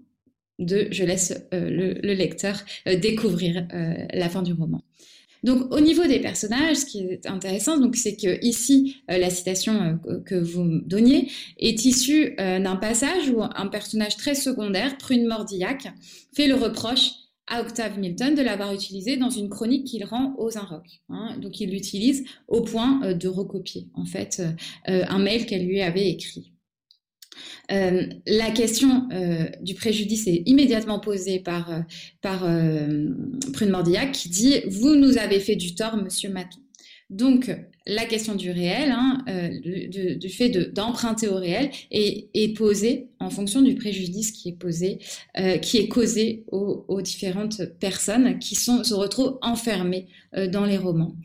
de, 0.59 0.89
je 0.91 1.05
laisse 1.05 1.47
le, 1.53 2.01
lecteur 2.15 2.65
découvrir 2.87 3.67
la 4.13 4.29
fin 4.29 4.43
du 4.43 4.53
roman. 4.53 4.83
Donc, 5.45 5.73
au 5.73 5.81
niveau 5.81 6.07
des 6.07 6.19
personnages, 6.19 6.79
ce 6.79 6.87
qui 6.87 7.01
est 7.01 7.27
intéressant, 7.27 7.79
donc, 7.79 7.97
c'est 7.97 8.17
que 8.17 8.45
ici, 8.45 8.97
euh, 9.11 9.19
la 9.19 9.31
citation 9.31 10.01
euh, 10.09 10.21
que 10.21 10.35
vous 10.35 10.81
donniez 10.85 11.31
est 11.59 11.85
issue 11.85 12.35
euh, 12.41 12.59
d'un 12.59 12.77
passage 12.77 13.29
où 13.31 13.43
un 13.43 13.67
personnage 13.69 14.17
très 14.17 14.35
secondaire, 14.35 14.99
Prune 14.99 15.27
Mordillac, 15.27 15.93
fait 16.35 16.49
le 16.49 16.55
reproche 16.55 17.11
à 17.47 17.63
Octave 17.63 17.99
Milton 17.99 18.35
de 18.35 18.43
l'avoir 18.43 18.75
utilisé 18.75 19.17
dans 19.17 19.31
une 19.31 19.49
chronique 19.49 19.87
qu'il 19.87 20.05
rend 20.05 20.35
aux 20.39 20.59
Inrocks. 20.59 21.01
Hein. 21.09 21.37
Donc, 21.41 21.61
il 21.61 21.71
l'utilise 21.71 22.25
au 22.47 22.61
point 22.61 23.15
de 23.15 23.29
recopier, 23.29 23.89
en 23.95 24.05
fait, 24.05 24.43
un 24.85 25.19
mail 25.19 25.47
qu'elle 25.47 25.65
lui 25.65 25.81
avait 25.81 26.11
écrit. 26.11 26.53
Euh, 27.71 28.07
la 28.27 28.51
question 28.51 29.09
euh, 29.13 29.47
du 29.61 29.75
préjudice 29.75 30.27
est 30.27 30.43
immédiatement 30.47 31.01
posée 31.01 31.41
par, 31.41 31.71
euh, 31.71 33.09
Prune 33.53 33.71
Mordillac 33.71 34.13
qui 34.13 34.29
dit 34.29 34.61
Vous 34.69 34.97
nous 34.97 35.19
avez 35.19 35.41
fait 35.41 35.57
du 35.57 35.75
tort, 35.75 35.97
monsieur 35.97 36.31
Maton. 36.31 36.61
Donc, 37.11 37.51
la 37.87 38.05
question 38.05 38.35
du 38.35 38.51
réel, 38.51 38.91
hein, 38.91 39.25
du, 39.63 40.29
fait 40.29 40.51
d'emprunter 40.75 41.27
au 41.27 41.37
réel, 41.37 41.71
est, 41.91 42.55
posée 42.55 43.09
en 43.19 43.31
fonction 43.31 43.63
du 43.63 43.77
préjudice 43.77 44.31
qui 44.31 44.51
est 44.51 44.59
posé, 44.59 44.99
qui 45.63 45.79
est 45.79 45.89
causé 45.89 46.45
aux, 46.53 46.85
aux, 46.87 47.01
différentes 47.01 47.63
personnes 47.81 48.39
qui 48.39 48.57
sont, 48.57 48.85
se 48.85 48.93
retrouvent 48.93 49.39
enfermées 49.41 50.07
dans 50.53 50.67
les 50.67 50.77
romans. 50.77 51.17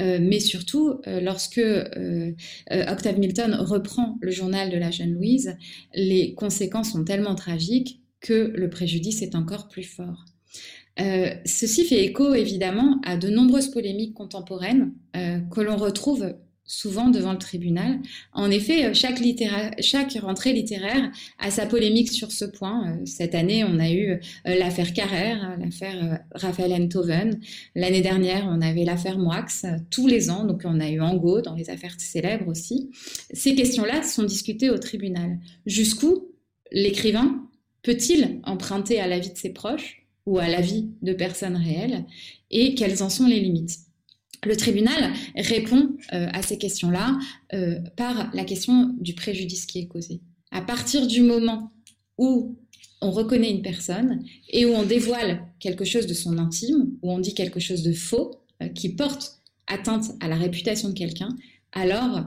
Euh, 0.00 0.18
mais 0.20 0.40
surtout, 0.40 1.00
euh, 1.06 1.20
lorsque 1.20 1.58
euh, 1.58 2.32
Octave 2.70 3.18
Milton 3.18 3.54
reprend 3.54 4.18
le 4.20 4.30
journal 4.30 4.70
de 4.70 4.76
la 4.76 4.90
jeune 4.90 5.14
Louise, 5.14 5.56
les 5.94 6.34
conséquences 6.34 6.92
sont 6.92 7.04
tellement 7.04 7.34
tragiques 7.34 8.00
que 8.20 8.52
le 8.54 8.70
préjudice 8.70 9.22
est 9.22 9.34
encore 9.34 9.68
plus 9.68 9.82
fort. 9.82 10.24
ceci 11.44 11.84
fait 11.84 12.04
écho 12.04 12.34
évidemment 12.34 13.00
à 13.04 13.16
de 13.16 13.28
nombreuses 13.28 13.68
polémiques 13.68 14.14
contemporaines 14.14 14.92
que 15.12 15.60
l'on 15.60 15.76
retrouve 15.76 16.36
souvent 16.72 17.10
devant 17.10 17.32
le 17.32 17.38
tribunal. 17.38 18.00
En 18.32 18.50
effet, 18.50 18.86
euh, 18.86 18.94
chaque, 18.94 20.12
rentrée 20.14 20.54
littéraire 20.54 21.12
a 21.38 21.50
sa 21.50 21.66
polémique 21.66 22.10
sur 22.10 22.32
ce 22.32 22.46
point. 22.46 22.88
Euh, 22.88 23.04
cette 23.04 23.34
année, 23.34 23.62
on 23.62 23.78
a 23.78 23.90
eu 23.90 24.12
euh, 24.12 24.18
l'affaire 24.58 24.94
Carrère, 24.94 25.58
l'affaire 25.60 26.24
Raphaël 26.34 26.72
Enthoven. 26.72 27.38
L'année 27.74 28.00
dernière, 28.00 28.46
on 28.48 28.62
avait 28.62 28.84
l'affaire 28.84 29.18
Moix. 29.18 29.44
Tous 29.90 30.06
les 30.06 30.30
ans, 30.30 30.44
donc 30.44 30.62
on 30.64 30.80
a 30.80 30.88
eu 30.88 31.00
Angot 31.00 31.42
dans 31.42 31.54
les 31.54 31.68
affaires 31.68 31.94
célèbres 31.98 32.48
aussi. 32.48 32.90
Ces 33.32 33.54
questions-là 33.54 34.02
sont 34.02 34.22
discutées 34.22 34.70
au 34.70 34.78
tribunal. 34.78 35.38
Jusqu'où 35.66 36.28
l'écrivain 36.70 37.48
peut-il 37.82 38.40
emprunter 38.44 38.98
à 38.98 39.08
la 39.08 39.18
vie 39.18 39.32
de 39.32 39.36
ses 39.36 39.50
proches 39.50 40.06
ou 40.24 40.38
à 40.38 40.48
la 40.48 40.60
vie 40.60 40.88
de 41.02 41.12
personnes 41.12 41.56
réelles 41.56 42.06
et 42.50 42.74
quelles 42.74 43.02
en 43.02 43.10
sont 43.10 43.26
les 43.26 43.40
limites? 43.40 43.91
Le 44.44 44.56
tribunal 44.56 45.12
répond 45.36 45.96
euh, 46.12 46.26
à 46.32 46.42
ces 46.42 46.58
questions-là 46.58 47.18
euh, 47.54 47.78
par 47.96 48.30
la 48.34 48.44
question 48.44 48.94
du 48.98 49.14
préjudice 49.14 49.66
qui 49.66 49.80
est 49.80 49.86
causé. 49.86 50.20
À 50.50 50.62
partir 50.62 51.06
du 51.06 51.22
moment 51.22 51.72
où 52.18 52.56
on 53.00 53.10
reconnaît 53.10 53.50
une 53.50 53.62
personne 53.62 54.24
et 54.48 54.66
où 54.66 54.70
on 54.70 54.84
dévoile 54.84 55.46
quelque 55.60 55.84
chose 55.84 56.06
de 56.06 56.14
son 56.14 56.38
intime, 56.38 56.92
où 57.02 57.12
on 57.12 57.18
dit 57.18 57.34
quelque 57.34 57.60
chose 57.60 57.82
de 57.82 57.92
faux 57.92 58.42
euh, 58.62 58.68
qui 58.68 58.90
porte 58.90 59.40
atteinte 59.66 60.12
à 60.20 60.28
la 60.28 60.36
réputation 60.36 60.88
de 60.88 60.94
quelqu'un, 60.94 61.36
alors 61.72 62.24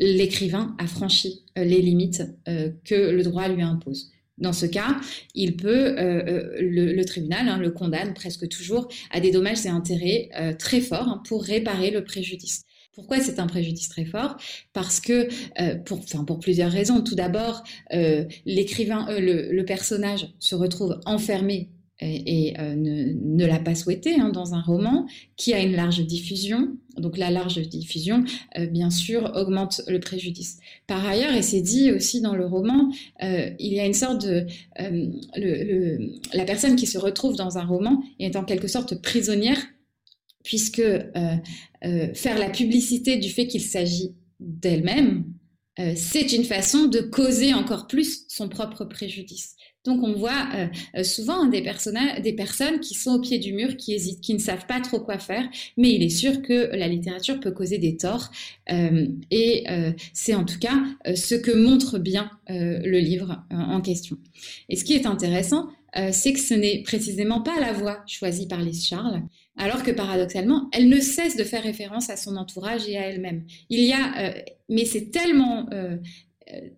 l'écrivain 0.00 0.74
a 0.78 0.86
franchi 0.86 1.44
les 1.54 1.80
limites 1.80 2.24
que 2.46 3.10
le 3.10 3.22
droit 3.22 3.46
lui 3.46 3.62
impose. 3.62 4.10
Dans 4.42 4.52
ce 4.52 4.66
cas, 4.66 4.96
euh, 5.38 5.52
euh, 5.68 6.56
le, 6.58 7.04
tribunal 7.04 7.48
hein, 7.48 7.58
le 7.58 7.70
condamne 7.70 8.12
presque 8.12 8.48
toujours 8.48 8.88
à 9.12 9.20
des 9.20 9.30
dommages 9.30 9.64
et 9.64 9.68
intérêts 9.68 10.30
euh, 10.36 10.52
très 10.52 10.80
forts 10.80 11.08
hein, 11.08 11.22
pour 11.28 11.44
réparer 11.44 11.92
le 11.92 12.02
préjudice. 12.02 12.64
Pourquoi 12.92 13.20
c'est 13.20 13.38
un 13.38 13.46
préjudice 13.46 13.88
très 13.88 14.04
fort? 14.04 14.36
Parce 14.72 15.00
que, 15.00 15.28
pour 16.24 16.40
plusieurs 16.40 16.70
raisons. 16.70 17.00
Tout 17.00 17.14
d'abord, 17.14 17.62
l'écrivain, 18.44 19.06
le, 19.08 19.62
personnage 19.62 20.28
se 20.38 20.54
retrouve 20.54 21.00
enfermé 21.06 21.70
et, 22.02 22.54
euh, 22.58 22.74
ne, 22.74 23.46
l'a 23.46 23.58
pas 23.58 23.74
souhaité 23.74 24.14
hein, 24.14 24.30
dans 24.30 24.54
un 24.54 24.60
roman 24.60 25.06
qui 25.36 25.54
a 25.54 25.60
une 25.60 25.72
large 25.72 26.04
diffusion. 26.06 26.76
Donc 26.96 27.16
la 27.16 27.30
large 27.30 27.60
diffusion, 27.68 28.24
euh, 28.58 28.66
bien 28.66 28.90
sûr, 28.90 29.32
augmente 29.34 29.82
le 29.86 30.00
préjudice. 30.00 30.58
Par 30.86 31.06
ailleurs, 31.06 31.34
et 31.34 31.42
c'est 31.42 31.60
dit 31.60 31.90
aussi 31.92 32.20
dans 32.20 32.34
le 32.34 32.46
roman, 32.46 32.90
euh, 33.22 33.50
il 33.58 33.72
y 33.72 33.80
a 33.80 33.86
une 33.86 33.94
sorte 33.94 34.26
de... 34.26 34.46
La 36.34 36.44
personne 36.44 36.76
qui 36.76 36.86
se 36.86 36.98
retrouve 36.98 37.36
dans 37.36 37.58
un 37.58 37.64
roman 37.64 38.02
est 38.18 38.36
en 38.36 38.44
quelque 38.44 38.68
sorte 38.68 39.00
prisonnière, 39.00 39.58
puisque 40.44 40.82
faire 40.82 42.38
la 42.38 42.50
publicité 42.50 43.16
du 43.16 43.28
fait 43.30 43.46
qu'il 43.46 43.60
s'agit 43.60 44.14
d'elle-même, 44.40 45.24
c'est 45.94 46.32
une 46.32 46.44
façon 46.44 46.86
de 46.86 47.00
causer 47.00 47.54
encore 47.54 47.86
plus 47.86 48.24
son 48.28 48.48
propre 48.48 48.84
préjudice. 48.84 49.56
Donc 49.84 50.02
on 50.04 50.12
voit 50.12 50.48
euh, 50.54 50.66
euh, 50.96 51.02
souvent 51.02 51.46
des, 51.46 51.60
des 52.22 52.32
personnes 52.32 52.78
qui 52.80 52.94
sont 52.94 53.14
au 53.14 53.20
pied 53.20 53.38
du 53.38 53.52
mur, 53.52 53.76
qui 53.76 53.94
hésitent, 53.94 54.20
qui 54.20 54.34
ne 54.34 54.38
savent 54.38 54.66
pas 54.66 54.80
trop 54.80 55.00
quoi 55.00 55.18
faire, 55.18 55.48
mais 55.76 55.92
il 55.92 56.02
est 56.02 56.08
sûr 56.08 56.40
que 56.42 56.74
la 56.76 56.86
littérature 56.86 57.40
peut 57.40 57.50
causer 57.50 57.78
des 57.78 57.96
torts. 57.96 58.30
Euh, 58.70 59.06
et 59.30 59.64
c'est 60.12 60.34
en 60.34 60.44
tout 60.44 60.58
cas 60.58 60.82
ce 61.14 61.34
que 61.34 61.50
montre 61.50 61.98
bien 61.98 62.30
le 62.48 62.98
livre 62.98 63.42
en 63.50 63.80
question. 63.80 64.16
Et 64.68 64.76
ce 64.76 64.84
qui 64.84 64.94
est 64.94 65.06
intéressant, 65.06 65.68
c'est 66.12 66.32
que 66.32 66.40
ce 66.40 66.54
n'est 66.54 66.82
précisément 66.82 67.42
pas 67.42 67.58
la 67.60 67.72
voie 67.72 68.02
choisie 68.06 68.46
par 68.46 68.60
Lise 68.60 68.86
Charles, 68.86 69.22
alors 69.56 69.82
que 69.82 69.90
paradoxalement, 69.90 70.68
elle 70.72 70.88
ne 70.88 71.00
cesse 71.00 71.36
de 71.36 71.44
faire 71.44 71.62
référence 71.62 72.10
à 72.10 72.16
son 72.16 72.36
entourage 72.36 72.88
et 72.88 72.96
à 72.96 73.06
elle-même. 73.06 73.44
Il 73.68 73.80
y 73.80 73.92
a, 73.92 74.34
mais 74.68 74.84
c'est 74.84 75.10
tellement, 75.10 75.68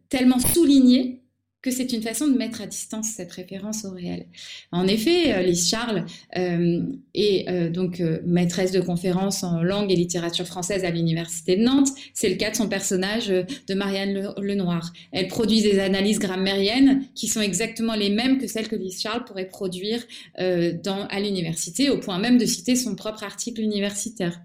tellement 0.08 0.38
souligné 0.38 1.23
que 1.64 1.70
c'est 1.70 1.94
une 1.94 2.02
façon 2.02 2.28
de 2.28 2.36
mettre 2.36 2.60
à 2.60 2.66
distance 2.66 3.08
cette 3.16 3.32
référence 3.32 3.86
au 3.86 3.90
réel. 3.90 4.26
En 4.70 4.86
effet, 4.86 5.32
euh, 5.32 5.40
Lise 5.40 5.66
Charles 5.66 6.04
euh, 6.36 6.82
est 7.14 7.48
euh, 7.48 7.70
donc 7.70 8.02
maîtresse 8.26 8.70
de 8.70 8.82
conférences 8.82 9.42
en 9.42 9.62
langue 9.62 9.90
et 9.90 9.96
littérature 9.96 10.44
française 10.44 10.84
à 10.84 10.90
l'Université 10.90 11.56
de 11.56 11.62
Nantes. 11.62 11.88
C'est 12.12 12.28
le 12.28 12.34
cas 12.34 12.50
de 12.50 12.56
son 12.56 12.68
personnage 12.68 13.28
de 13.28 13.74
Marianne 13.74 14.34
Lenoir. 14.36 14.92
Elle 15.10 15.28
produit 15.28 15.62
des 15.62 15.78
analyses 15.78 16.18
grammairiennes 16.18 17.06
qui 17.14 17.28
sont 17.28 17.40
exactement 17.40 17.94
les 17.94 18.10
mêmes 18.10 18.36
que 18.36 18.46
celles 18.46 18.68
que 18.68 18.76
Lise 18.76 19.00
Charles 19.00 19.24
pourrait 19.24 19.48
produire 19.48 20.04
à 20.36 21.20
l'université, 21.20 21.88
au 21.88 21.98
point 21.98 22.18
même 22.18 22.36
de 22.36 22.44
citer 22.44 22.76
son 22.76 22.94
propre 22.94 23.24
article 23.24 23.62
universitaire. 23.62 24.38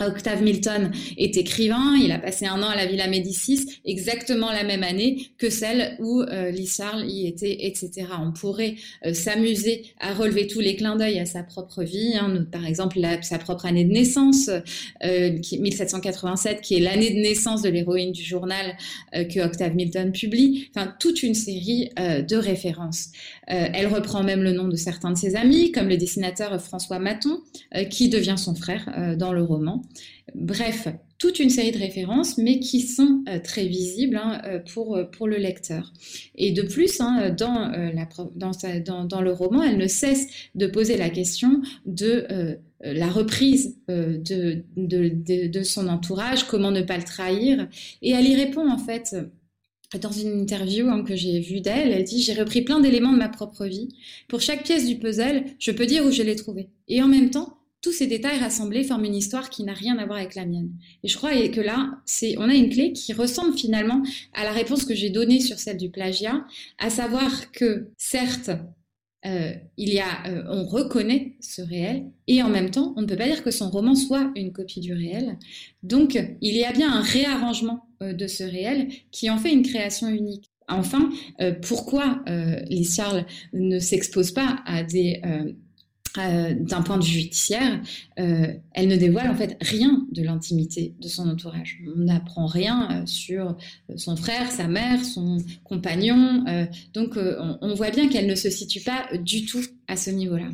Octave 0.00 0.42
Milton 0.42 0.90
est 1.16 1.36
écrivain, 1.36 1.96
il 1.96 2.12
a 2.12 2.18
passé 2.18 2.46
un 2.46 2.62
an 2.62 2.68
à 2.68 2.76
la 2.76 2.86
Villa 2.86 3.08
Médicis, 3.08 3.80
exactement 3.84 4.50
la 4.50 4.64
même 4.64 4.82
année 4.82 5.28
que 5.38 5.50
celle 5.50 5.96
où 5.98 6.22
euh, 6.22 6.52
y 7.06 7.26
était, 7.26 7.66
etc. 7.66 8.06
On 8.20 8.32
pourrait 8.32 8.76
euh, 9.06 9.14
s'amuser 9.14 9.84
à 10.00 10.14
relever 10.14 10.46
tous 10.46 10.60
les 10.60 10.76
clins 10.76 10.96
d'œil 10.96 11.18
à 11.18 11.26
sa 11.26 11.42
propre 11.42 11.82
vie, 11.82 12.14
hein, 12.16 12.46
par 12.50 12.66
exemple 12.66 12.98
sa 13.22 13.38
propre 13.38 13.66
année 13.66 13.84
de 13.84 13.92
naissance, 13.92 14.50
euh, 15.04 15.38
qui, 15.38 15.58
1787, 15.58 16.60
qui 16.60 16.74
est 16.76 16.80
l'année 16.80 17.10
de 17.10 17.20
naissance 17.20 17.62
de 17.62 17.68
l'héroïne 17.68 18.12
du 18.12 18.22
journal 18.22 18.76
euh, 19.14 19.24
que 19.24 19.40
Octave 19.40 19.74
Milton 19.74 20.12
publie, 20.12 20.70
enfin 20.74 20.92
toute 20.98 21.22
une 21.22 21.34
série 21.34 21.90
de 21.96 22.36
références. 22.36 23.08
Elle 23.46 23.88
reprend 23.88 24.22
même 24.22 24.42
le 24.42 24.52
nom 24.52 24.68
de 24.68 24.76
certains 24.76 25.10
de 25.10 25.18
ses 25.18 25.34
amis, 25.34 25.72
comme 25.72 25.88
le 25.88 25.96
dessinateur 25.96 26.60
François 26.60 26.98
Maton, 26.98 27.40
qui 27.90 28.08
devient 28.08 28.36
son 28.36 28.54
frère 28.54 29.16
dans 29.18 29.32
le 29.32 29.42
roman. 29.42 29.82
Bref, 30.34 30.88
toute 31.22 31.38
une 31.38 31.50
série 31.50 31.70
de 31.70 31.78
références, 31.78 32.36
mais 32.36 32.58
qui 32.58 32.80
sont 32.80 33.22
euh, 33.28 33.38
très 33.38 33.66
visibles 33.66 34.16
hein, 34.16 34.42
euh, 34.44 34.58
pour, 34.58 34.96
euh, 34.96 35.04
pour 35.04 35.28
le 35.28 35.36
lecteur. 35.36 35.92
Et 36.34 36.50
de 36.50 36.62
plus, 36.62 37.00
hein, 37.00 37.30
dans, 37.30 37.70
dans, 38.34 39.20
le 39.20 39.32
roman, 39.32 39.62
elle 39.62 39.76
ne 39.76 39.86
cesse 39.86 40.26
de 40.56 40.66
poser 40.66 40.96
la 40.96 41.10
question 41.10 41.62
de 41.86 42.26
la 42.80 43.06
reprise 43.06 43.76
de, 43.88 44.64
de, 44.76 45.62
son 45.62 45.86
entourage, 45.86 46.48
comment 46.48 46.72
ne 46.72 46.82
pas 46.82 46.96
le 46.96 47.04
trahir. 47.04 47.68
Et 48.02 48.10
elle 48.10 48.26
y 48.26 48.34
répond 48.34 48.68
en 48.68 48.78
fait 48.78 49.14
dans 49.98 50.12
une 50.12 50.40
interview 50.40 50.88
hein, 50.88 51.02
que 51.02 51.16
j'ai 51.16 51.40
vue 51.40 51.60
d'elle, 51.60 51.92
elle 51.92 52.04
dit 52.04 52.22
J'ai 52.22 52.34
repris 52.34 52.62
plein 52.62 52.80
d'éléments 52.80 53.12
de 53.12 53.18
ma 53.18 53.28
propre 53.28 53.66
vie. 53.66 53.88
Pour 54.28 54.40
chaque 54.40 54.64
pièce 54.64 54.86
du 54.86 54.96
puzzle, 54.98 55.44
je 55.58 55.70
peux 55.70 55.86
dire 55.86 56.04
où 56.04 56.10
je 56.10 56.22
l'ai 56.22 56.36
trouvé. 56.36 56.68
Et 56.88 57.02
en 57.02 57.08
même 57.08 57.30
temps, 57.30 57.58
tous 57.82 57.92
ces 57.92 58.06
détails 58.06 58.38
rassemblés 58.38 58.84
forment 58.84 59.04
une 59.04 59.14
histoire 59.14 59.50
qui 59.50 59.64
n'a 59.64 59.74
rien 59.74 59.98
à 59.98 60.06
voir 60.06 60.18
avec 60.18 60.36
la 60.36 60.46
mienne. 60.46 60.70
Et 61.02 61.08
je 61.08 61.16
crois 61.16 61.32
que 61.48 61.60
là, 61.60 61.98
on 62.38 62.48
a 62.48 62.54
une 62.54 62.70
clé 62.70 62.92
qui 62.92 63.12
ressemble 63.12 63.58
finalement 63.58 64.02
à 64.32 64.44
la 64.44 64.52
réponse 64.52 64.84
que 64.84 64.94
j'ai 64.94 65.10
donnée 65.10 65.40
sur 65.40 65.58
celle 65.58 65.78
du 65.78 65.90
plagiat, 65.90 66.44
à 66.78 66.90
savoir 66.90 67.50
que 67.50 67.90
certes, 67.98 68.50
euh, 69.26 69.52
il 69.76 69.92
y 69.92 70.00
a, 70.00 70.26
euh, 70.26 70.42
on 70.48 70.64
reconnaît 70.64 71.36
ce 71.40 71.62
réel 71.62 72.10
et 72.26 72.42
en 72.42 72.48
même 72.48 72.70
temps, 72.70 72.92
on 72.96 73.02
ne 73.02 73.06
peut 73.06 73.16
pas 73.16 73.28
dire 73.28 73.44
que 73.44 73.52
son 73.52 73.70
roman 73.70 73.94
soit 73.94 74.32
une 74.34 74.52
copie 74.52 74.80
du 74.80 74.92
réel. 74.92 75.38
Donc, 75.82 76.18
il 76.40 76.56
y 76.56 76.64
a 76.64 76.72
bien 76.72 76.92
un 76.92 77.02
réarrangement 77.02 77.86
de 78.02 78.26
ce 78.26 78.44
réel 78.44 78.88
qui 79.10 79.30
en 79.30 79.38
fait 79.38 79.52
une 79.52 79.62
création 79.62 80.08
unique. 80.08 80.50
Enfin, 80.68 81.10
pourquoi 81.62 82.22
les 82.26 82.84
Charles 82.84 83.26
ne 83.52 83.78
s'expose 83.78 84.30
pas 84.30 84.60
à 84.64 84.82
des 84.84 85.20
euh, 86.18 86.52
d'un 86.54 86.82
point 86.82 86.98
de 86.98 87.04
vue 87.04 87.20
judiciaire, 87.20 87.80
euh, 88.18 88.48
elle 88.72 88.88
ne 88.88 88.96
dévoile 88.96 89.30
en 89.30 89.34
fait 89.34 89.56
rien 89.62 90.06
de 90.12 90.22
l'intimité 90.22 90.94
de 91.00 91.08
son 91.08 91.26
entourage. 91.26 91.78
On 91.96 92.00
n'apprend 92.00 92.44
rien 92.44 92.88
euh, 92.90 93.06
sur 93.06 93.56
son 93.96 94.16
frère, 94.16 94.50
sa 94.50 94.68
mère, 94.68 95.02
son 95.02 95.38
compagnon. 95.64 96.44
donc 96.92 97.16
on, 97.16 97.74
voit 97.74 97.90
bien 97.90 98.08
qu'elle 98.08 98.26
ne 98.26 98.34
se 98.34 98.50
situe 98.50 98.80
pas 98.80 99.06
du 99.16 99.46
tout 99.46 99.64
à 99.88 99.96
ce 99.96 100.10
niveau-là. 100.10 100.50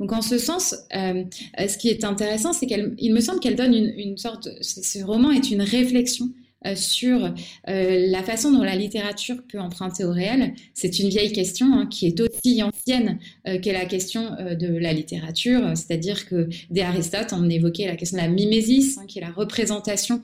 Donc 0.00 0.12
en 0.12 0.22
ce 0.22 0.38
sens, 0.38 0.74
ce 0.92 1.78
qui 1.78 1.88
est 1.88 2.04
intéressant, 2.04 2.52
c'est 2.52 2.66
qu'il 2.66 3.14
me 3.14 3.20
semble 3.20 3.38
qu'elle 3.38 3.56
donne 3.56 3.74
une, 3.74 3.92
une 3.96 4.16
sorte, 4.16 4.48
ce 4.60 5.04
roman 5.04 5.30
est 5.30 5.50
une 5.50 5.62
réflexion 5.62 6.26
euh, 6.26 6.45
sur 6.74 7.32
euh, 7.68 8.06
la 8.08 8.22
façon 8.22 8.50
dont 8.50 8.62
la 8.62 8.76
littérature 8.76 9.36
peut 9.48 9.60
emprunter 9.60 10.04
au 10.04 10.12
réel. 10.12 10.54
C'est 10.74 10.98
une 10.98 11.08
vieille 11.08 11.32
question 11.32 11.66
hein, 11.72 11.86
qui 11.86 12.06
est 12.06 12.20
aussi 12.20 12.62
ancienne 12.62 13.18
euh, 13.46 13.58
qu'est 13.60 13.72
la 13.72 13.84
question 13.84 14.36
de 14.36 14.78
la 14.78 14.92
littérature, 14.92 15.72
c'est-à-dire 15.74 16.26
que 16.26 16.48
dès 16.70 16.82
Aristote, 16.82 17.32
on 17.32 17.48
évoquait 17.48 17.86
la 17.86 17.96
question 17.96 18.18
de 18.18 18.22
la 18.22 18.28
mimésis, 18.28 18.98
hein, 18.98 19.04
qui 19.06 19.18
est 19.18 19.22
la 19.22 19.30
représentation 19.30 20.20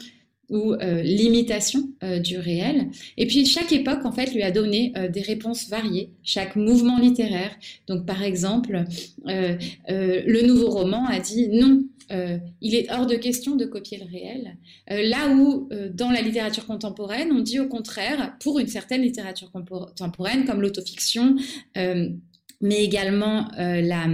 ou 0.51 0.75
l'imitation 1.03 1.89
du 2.23 2.37
réel. 2.37 2.89
Et 3.17 3.27
puis 3.27 3.47
chaque 3.47 3.73
époque, 3.73 4.05
en 4.05 4.13
fait, 4.13 4.35
lui 4.35 4.43
a 4.43 4.51
donné 4.51 4.93
des 5.11 5.23
réponses 5.23 5.71
variées, 5.71 6.11
chaque 6.23 6.57
mouvement 6.57 6.99
littéraire. 6.99 7.53
Donc 7.87 8.05
par 8.05 8.23
exemple, 8.23 8.85
le 9.25 10.47
nouveau 10.47 10.69
roman 10.69 11.07
a 11.07 11.21
dit 11.21 11.49
non, 11.49 11.85
euh, 12.11 12.39
il 12.61 12.75
est 12.75 12.91
hors 12.93 13.07
de 13.07 13.17
question 13.17 13.57
de 13.57 13.65
copier 13.65 13.99
le 13.99 14.05
réel. 14.05 14.57
Euh, 14.91 15.03
là 15.03 15.29
où, 15.35 15.69
euh, 15.73 15.89
dans 15.93 16.11
la 16.11 16.21
littérature 16.21 16.67
contemporaine, 16.67 17.31
on 17.33 17.41
dit 17.41 17.61
au 17.61 17.69
contraire, 17.69 18.37
pour 18.41 18.59
une 18.59 18.67
certaine 18.67 19.03
littérature 19.03 19.51
contemporaine, 19.51 20.45
comme 20.45 20.61
l'autofiction, 20.61 21.37
mais 21.75 22.85
également 22.85 23.49
la, 23.57 24.07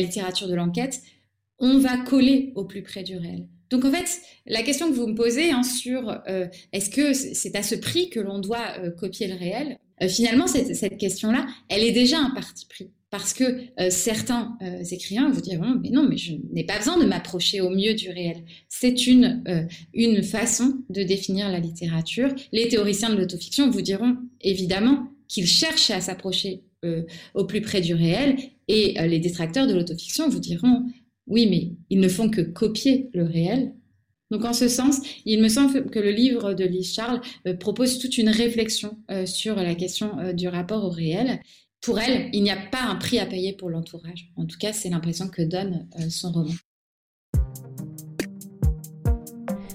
littérature 0.00 0.48
de 0.48 0.54
l'enquête, 0.54 1.00
on 1.58 1.78
va 1.78 1.98
coller 1.98 2.52
au 2.54 2.64
plus 2.64 2.82
près 2.82 3.02
du 3.02 3.16
réel. 3.16 3.48
Donc 3.70 3.84
en 3.84 3.90
fait, 3.90 4.20
la 4.46 4.62
question 4.62 4.88
que 4.88 4.94
vous 4.94 5.06
me 5.06 5.14
posez 5.14 5.50
hein, 5.50 5.62
sur 5.62 6.22
est-ce 6.72 6.90
que 6.90 7.12
c'est 7.12 7.56
à 7.56 7.62
ce 7.62 7.74
prix 7.74 8.08
que 8.08 8.20
l'on 8.20 8.38
doit 8.38 8.78
copier 8.98 9.26
le 9.26 9.34
réel, 9.34 9.78
finalement, 10.08 10.46
cette 10.46 10.96
question-là, 10.96 11.46
elle 11.68 11.82
est 11.82 11.92
déjà 11.92 12.18
un 12.18 12.30
parti 12.30 12.66
pris 12.66 12.90
parce 13.14 13.32
que 13.32 13.44
euh, 13.78 13.90
certains 13.90 14.58
euh, 14.60 14.82
écrivains 14.90 15.30
vous 15.30 15.40
diront 15.40 15.78
mais 15.80 15.90
non 15.90 16.04
mais 16.08 16.16
je 16.16 16.32
n'ai 16.52 16.64
pas 16.64 16.78
besoin 16.78 16.98
de 16.98 17.04
m'approcher 17.04 17.60
au 17.60 17.70
mieux 17.70 17.94
du 17.94 18.10
réel. 18.10 18.38
C'est 18.68 19.06
une 19.06 19.44
euh, 19.46 19.62
une 19.92 20.24
façon 20.24 20.82
de 20.90 21.04
définir 21.04 21.48
la 21.48 21.60
littérature. 21.60 22.34
Les 22.50 22.66
théoriciens 22.66 23.10
de 23.10 23.14
l'autofiction 23.14 23.70
vous 23.70 23.82
diront 23.82 24.16
évidemment 24.40 25.06
qu'ils 25.28 25.46
cherchent 25.46 25.90
à 25.90 26.00
s'approcher 26.00 26.64
au 27.34 27.44
plus 27.44 27.62
près 27.62 27.80
du 27.80 27.94
réel. 27.94 28.36
Et 28.66 28.96
les 29.06 29.20
détracteurs 29.20 29.68
de 29.68 29.74
l'autofiction 29.74 30.28
vous 30.28 30.40
diront 30.40 30.82
oui 31.28 31.46
mais 31.48 31.70
ils 31.90 32.00
ne 32.00 32.08
font 32.08 32.28
que 32.28 32.40
copier 32.40 33.10
le 33.14 33.22
réel. 33.22 33.74
Donc 34.32 34.44
en 34.44 34.52
ce 34.52 34.66
sens, 34.66 35.00
il 35.24 35.40
me 35.40 35.48
semble 35.48 35.88
que 35.88 36.00
le 36.00 36.10
livre 36.10 36.52
de 36.52 36.64
Lise 36.64 36.92
Charles 36.92 37.20
propose 37.60 38.00
toute 38.00 38.18
une 38.18 38.28
réflexion 38.28 38.98
sur 39.24 39.54
la 39.54 39.76
question 39.76 40.32
du 40.32 40.48
rapport 40.48 40.84
au 40.84 40.90
réel 40.90 41.40
pour 41.84 41.98
elle, 41.98 42.30
il 42.32 42.42
n'y 42.42 42.50
a 42.50 42.56
pas 42.56 42.82
un 42.82 42.96
prix 42.96 43.18
à 43.18 43.26
payer 43.26 43.52
pour 43.52 43.68
l'entourage. 43.68 44.30
En 44.36 44.46
tout 44.46 44.56
cas, 44.58 44.72
c'est 44.72 44.88
l'impression 44.88 45.28
que 45.28 45.42
donne 45.42 45.86
euh, 46.00 46.08
son 46.08 46.32
roman. 46.32 46.54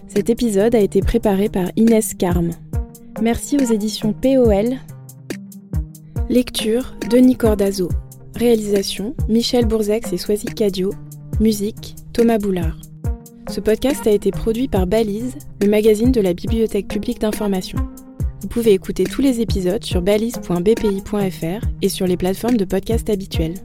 Cet 0.08 0.30
épisode 0.30 0.74
a 0.74 0.80
été 0.80 1.02
préparé 1.02 1.50
par 1.50 1.70
Inès 1.76 2.16
Carme. 2.16 2.52
Merci 3.22 3.58
aux 3.58 3.72
éditions 3.72 4.14
POL. 4.14 4.78
Lecture 6.30 6.96
Denis 7.10 7.36
Cordazo. 7.36 7.90
Réalisation 8.36 9.16
Michel 9.28 9.66
Bourzex 9.66 10.12
et 10.12 10.18
Soisy 10.18 10.48
Cadio. 10.48 10.92
Musique 11.40 11.96
Thomas 12.14 12.40
Boulard. 12.40 12.78
Ce 13.50 13.60
podcast 13.60 14.06
a 14.08 14.12
été 14.12 14.32
produit 14.32 14.68
par 14.68 14.88
Balise, 14.88 15.36
le 15.62 15.68
magazine 15.68 16.12
de 16.12 16.22
la 16.22 16.34
Bibliothèque 16.34 16.88
publique 16.88 17.20
d'information. 17.20 17.80
Vous 18.42 18.48
pouvez 18.48 18.74
écouter 18.74 19.04
tous 19.04 19.22
les 19.22 19.42
épisodes 19.42 19.84
sur 19.84 20.02
balise.bpi.fr 20.02 21.66
et 21.82 21.90
sur 21.90 22.08
les 22.08 22.18
plateformes 22.18 22.58
de 22.58 22.66
podcast 22.66 23.10
habituelles. 23.10 23.56